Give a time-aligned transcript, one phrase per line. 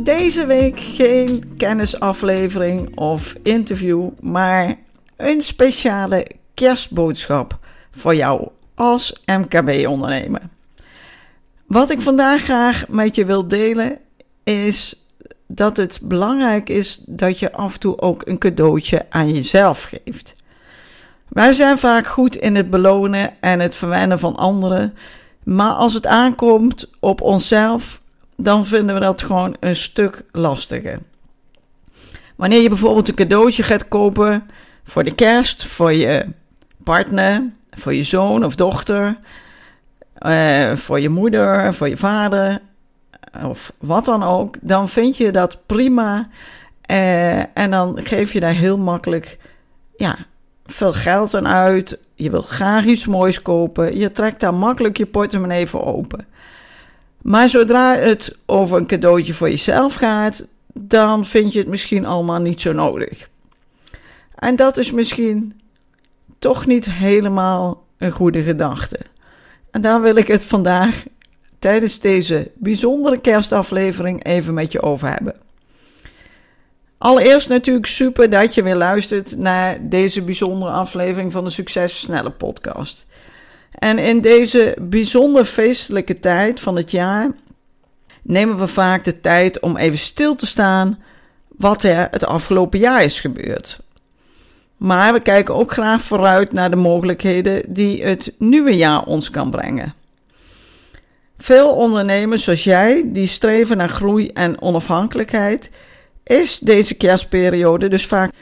[0.00, 4.76] Deze week geen kennisaflevering of interview, maar
[5.16, 7.58] een speciale kerstboodschap
[7.90, 10.40] voor jou als MKB-ondernemer.
[11.66, 13.98] Wat ik vandaag graag met je wil delen
[14.44, 15.06] is
[15.46, 20.34] dat het belangrijk is dat je af en toe ook een cadeautje aan jezelf geeft.
[21.28, 24.94] Wij zijn vaak goed in het belonen en het verwennen van anderen,
[25.42, 28.00] maar als het aankomt op onszelf,
[28.40, 30.98] dan vinden we dat gewoon een stuk lastiger.
[32.36, 34.50] Wanneer je bijvoorbeeld een cadeautje gaat kopen
[34.84, 36.26] voor de kerst, voor je
[36.84, 39.18] partner, voor je zoon of dochter,
[40.20, 42.60] uh, voor je moeder, voor je vader
[43.44, 46.28] of wat dan ook, dan vind je dat prima
[46.90, 49.38] uh, en dan geef je daar heel makkelijk
[49.96, 50.16] ja,
[50.66, 51.98] veel geld aan uit.
[52.14, 53.98] Je wilt graag iets moois kopen.
[53.98, 56.26] Je trekt daar makkelijk je portemonnee voor open.
[57.22, 62.40] Maar zodra het over een cadeautje voor jezelf gaat, dan vind je het misschien allemaal
[62.40, 63.28] niet zo nodig.
[64.34, 65.60] En dat is misschien
[66.38, 68.98] toch niet helemaal een goede gedachte.
[69.70, 71.04] En daar wil ik het vandaag
[71.58, 75.34] tijdens deze bijzondere kerstaflevering even met je over hebben.
[76.98, 82.30] Allereerst natuurlijk super dat je weer luistert naar deze bijzondere aflevering van de Succes Snelle
[82.30, 83.06] podcast.
[83.78, 87.30] En in deze bijzonder feestelijke tijd van het jaar
[88.22, 90.98] nemen we vaak de tijd om even stil te staan
[91.48, 93.80] wat er het afgelopen jaar is gebeurd.
[94.76, 99.50] Maar we kijken ook graag vooruit naar de mogelijkheden die het nieuwe jaar ons kan
[99.50, 99.94] brengen.
[101.38, 105.70] Veel ondernemers zoals jij, die streven naar groei en onafhankelijkheid,
[106.24, 108.32] is deze kerstperiode dus vaak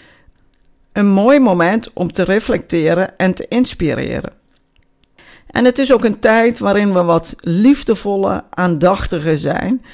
[0.93, 4.33] een mooi moment om te reflecteren en te inspireren.
[5.47, 9.85] En het is ook een tijd waarin we wat liefdevoller, aandachtiger zijn.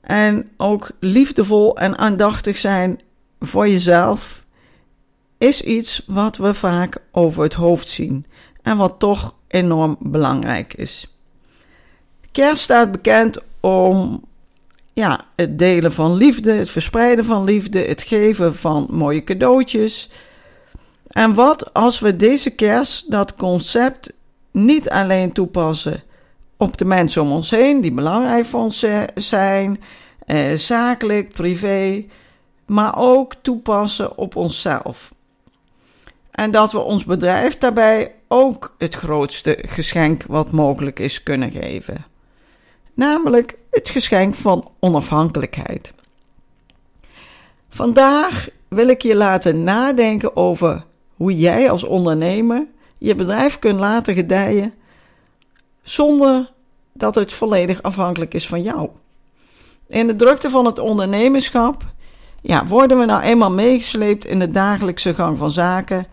[0.00, 3.00] En ook liefdevol en aandachtig zijn
[3.40, 4.44] voor jezelf
[5.38, 8.26] is iets wat we vaak over het hoofd zien
[8.62, 11.16] en wat toch enorm belangrijk is.
[12.32, 14.24] Kerst staat bekend om
[14.92, 20.10] ja, het delen van liefde, het verspreiden van liefde, het geven van mooie cadeautjes.
[21.08, 24.12] En wat als we deze kerst dat concept
[24.54, 26.02] niet alleen toepassen
[26.56, 29.82] op de mensen om ons heen, die belangrijk voor ons zijn,
[30.26, 32.04] eh, zakelijk, privé,
[32.66, 35.12] maar ook toepassen op onszelf.
[36.30, 42.04] En dat we ons bedrijf daarbij ook het grootste geschenk wat mogelijk is kunnen geven.
[42.94, 45.92] Namelijk het geschenk van onafhankelijkheid.
[47.68, 50.84] Vandaag wil ik je laten nadenken over
[51.16, 52.66] hoe jij als ondernemer
[53.04, 54.74] je bedrijf kunt laten gedijen
[55.82, 56.52] zonder
[56.92, 58.88] dat het volledig afhankelijk is van jou.
[59.88, 61.84] In de drukte van het ondernemerschap
[62.40, 66.06] ja, worden we nou eenmaal meegesleept in de dagelijkse gang van zaken.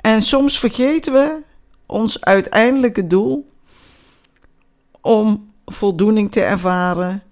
[0.00, 1.42] En soms vergeten we
[1.86, 3.46] ons uiteindelijke doel
[5.00, 7.22] om voldoening te ervaren,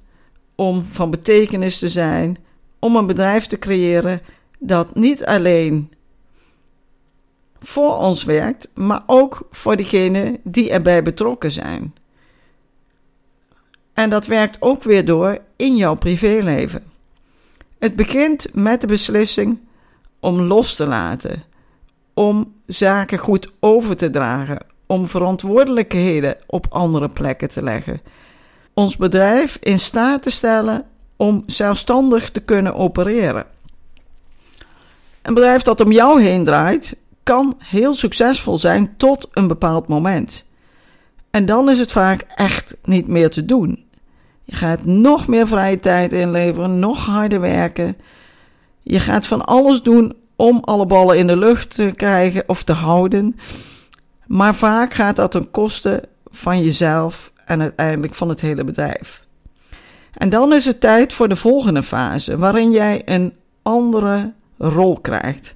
[0.55, 2.39] om van betekenis te zijn,
[2.79, 4.23] om een bedrijf te creëren
[4.59, 5.93] dat niet alleen
[7.65, 11.95] voor ons werkt, maar ook voor diegenen die erbij betrokken zijn.
[13.93, 16.83] En dat werkt ook weer door in jouw privéleven.
[17.79, 19.59] Het begint met de beslissing
[20.21, 21.43] om los te laten,
[22.15, 28.01] om zaken goed over te dragen, om verantwoordelijkheden op andere plekken te leggen.
[28.75, 30.87] Ons bedrijf in staat te stellen
[31.17, 33.47] om zelfstandig te kunnen opereren.
[35.23, 40.45] Een bedrijf dat om jou heen draait, kan heel succesvol zijn tot een bepaald moment.
[41.31, 43.85] En dan is het vaak echt niet meer te doen.
[44.45, 47.97] Je gaat nog meer vrije tijd inleveren, nog harder werken.
[48.83, 52.73] Je gaat van alles doen om alle ballen in de lucht te krijgen of te
[52.73, 53.37] houden.
[54.27, 59.25] Maar vaak gaat dat ten koste van jezelf en uiteindelijk van het hele bedrijf.
[60.15, 65.55] En dan is het tijd voor de volgende fase, waarin jij een andere rol krijgt.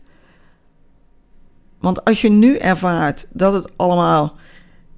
[1.81, 4.37] Want als je nu ervaart dat het allemaal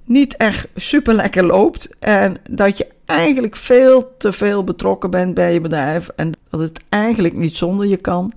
[0.03, 5.53] niet echt super lekker loopt en dat je eigenlijk veel te veel betrokken bent bij
[5.53, 8.33] je bedrijf en dat het eigenlijk niet zonder je kan,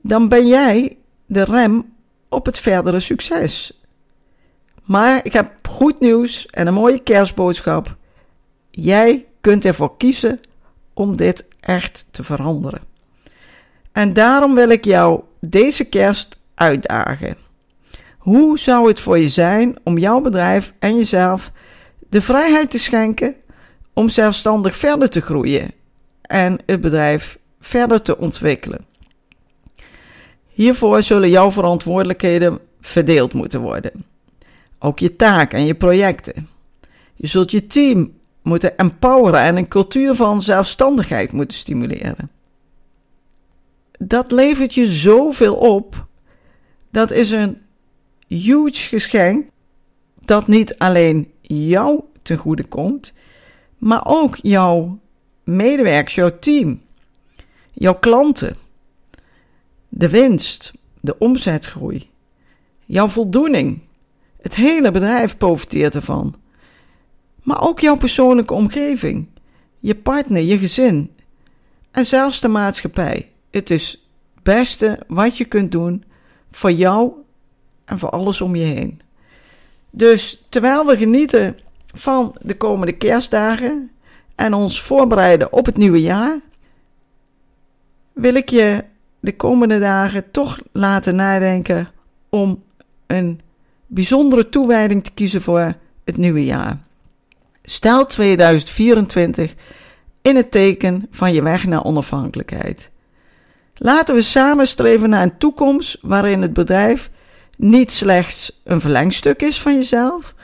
[0.00, 0.96] dan ben jij
[1.26, 1.92] de rem
[2.28, 3.80] op het verdere succes.
[4.84, 7.96] Maar ik heb goed nieuws en een mooie kerstboodschap.
[8.70, 10.40] Jij kunt ervoor kiezen
[10.94, 12.80] om dit echt te veranderen.
[13.92, 17.36] En daarom wil ik jou deze kerst uitdagen.
[18.18, 21.52] Hoe zou het voor je zijn om jouw bedrijf en jezelf
[22.08, 23.34] de vrijheid te schenken
[23.92, 25.70] om zelfstandig verder te groeien
[26.22, 28.84] en het bedrijf verder te ontwikkelen?
[30.48, 34.04] Hiervoor zullen jouw verantwoordelijkheden verdeeld moeten worden.
[34.78, 36.48] Ook je taken en je projecten.
[37.14, 42.30] Je zult je team moeten empoweren en een cultuur van zelfstandigheid moeten stimuleren.
[43.98, 46.08] Dat levert je zoveel op.
[46.90, 47.58] Dat is een
[48.26, 49.48] huge geschenk
[50.24, 53.12] dat niet alleen jou ten goede komt,
[53.78, 54.98] maar ook jouw
[55.44, 56.80] medewerkers, jouw team,
[57.72, 58.56] jouw klanten,
[59.88, 62.10] de winst, de omzetgroei,
[62.86, 63.80] jouw voldoening.
[64.40, 66.34] Het hele bedrijf profiteert ervan.
[67.42, 69.26] Maar ook jouw persoonlijke omgeving,
[69.78, 71.10] je partner, je gezin
[71.90, 73.30] en zelfs de maatschappij.
[73.50, 76.04] Het is het beste wat je kunt doen
[76.50, 77.12] voor jou
[77.84, 79.00] en voor alles om je heen.
[79.90, 83.90] Dus terwijl we genieten van de komende kerstdagen
[84.34, 86.40] en ons voorbereiden op het nieuwe jaar,
[88.12, 88.84] wil ik je
[89.20, 91.88] de komende dagen toch laten nadenken
[92.28, 92.62] om
[93.06, 93.40] een
[93.86, 95.74] bijzondere toewijding te kiezen voor
[96.04, 96.78] het nieuwe jaar.
[97.62, 99.54] Stel 2024
[100.22, 102.90] in het teken van je weg naar onafhankelijkheid.
[103.82, 107.10] Laten we samen streven naar een toekomst waarin het bedrijf
[107.56, 110.34] niet slechts een verlengstuk is van jezelf,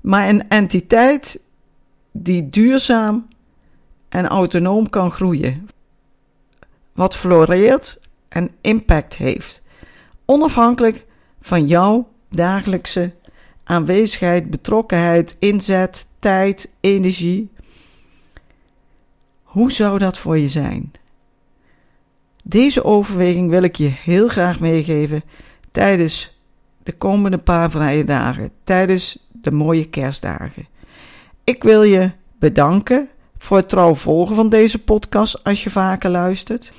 [0.00, 1.40] maar een entiteit
[2.12, 3.28] die duurzaam
[4.08, 5.68] en autonoom kan groeien.
[6.92, 9.62] Wat floreert en impact heeft,
[10.24, 11.04] onafhankelijk
[11.40, 13.12] van jouw dagelijkse
[13.64, 17.50] aanwezigheid, betrokkenheid, inzet, tijd, energie.
[19.42, 20.92] Hoe zou dat voor je zijn?
[22.46, 25.22] Deze overweging wil ik je heel graag meegeven
[25.70, 26.38] tijdens
[26.82, 30.66] de komende paar vrije dagen, tijdens de mooie kerstdagen.
[31.44, 33.08] Ik wil je bedanken
[33.38, 36.72] voor het trouw volgen van deze podcast als je vaker luistert.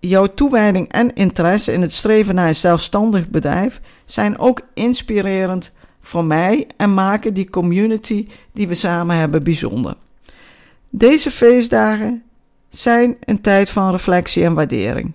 [0.00, 6.24] Jouw toewijding en interesse in het streven naar een zelfstandig bedrijf zijn ook inspirerend voor
[6.24, 9.96] mij en maken die community die we samen hebben bijzonder.
[10.90, 12.22] Deze feestdagen
[12.68, 15.12] zijn een tijd van reflectie en waardering.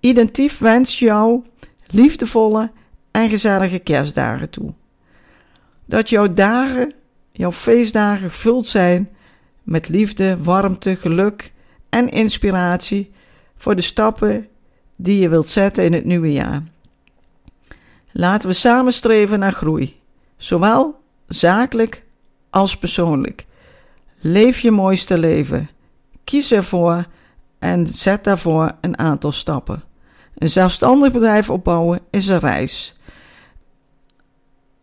[0.00, 1.42] Identief wens jou
[1.86, 2.70] liefdevolle
[3.10, 4.74] en gezellige kerstdagen toe.
[5.84, 6.92] Dat jouw dagen,
[7.32, 9.08] jouw feestdagen gevuld zijn
[9.62, 11.52] met liefde, warmte, geluk
[11.88, 13.12] en inspiratie
[13.56, 14.46] voor de stappen
[14.96, 16.62] die je wilt zetten in het nieuwe jaar.
[18.12, 20.00] Laten we samen streven naar groei,
[20.36, 22.02] zowel zakelijk
[22.50, 23.46] als persoonlijk.
[24.20, 25.68] Leef je mooiste leven.
[26.24, 27.06] Kies ervoor
[27.58, 29.82] en zet daarvoor een aantal stappen.
[30.34, 32.96] Een zelfstandig bedrijf opbouwen is een reis.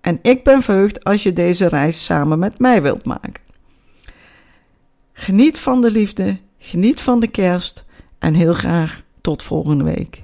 [0.01, 3.43] En ik ben verheugd als je deze reis samen met mij wilt maken.
[5.13, 7.86] Geniet van de liefde, geniet van de kerst
[8.19, 10.24] en heel graag tot volgende week.